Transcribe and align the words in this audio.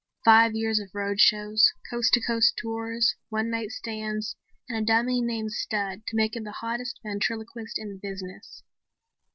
Five 0.25 0.55
years 0.55 0.79
of 0.79 0.95
road 0.95 1.19
shows, 1.19 1.73
coast 1.87 2.13
to 2.15 2.21
coast 2.21 2.55
tours, 2.57 3.13
one 3.29 3.51
night 3.51 3.69
stands 3.69 4.35
and 4.67 4.75
a 4.75 4.81
dummy 4.83 5.21
named 5.21 5.51
Spud 5.51 6.07
to 6.07 6.15
make 6.15 6.35
him 6.35 6.43
the 6.43 6.53
hottest 6.57 6.99
ventriloquist 7.03 7.77
in 7.77 7.89
the 7.89 7.99
business. 7.99 8.63